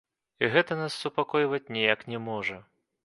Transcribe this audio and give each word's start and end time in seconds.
І 0.45 0.47
гэта 0.53 0.77
нас 0.79 0.95
супакойваць 1.01 1.63
ніяк 1.77 1.99
не 2.15 2.23
можа. 2.29 2.59